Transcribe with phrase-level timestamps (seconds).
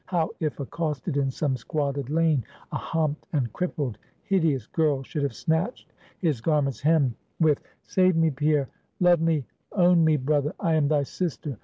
[0.07, 5.35] How, if accosted in some squalid lane, a humped, and crippled, hideous girl should have
[5.35, 8.67] snatched his garment's hem, with "Save me, Pierre
[8.99, 11.59] love me, own me, brother; I am thy sister!"